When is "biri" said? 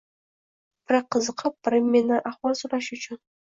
0.87-1.01, 1.69-1.83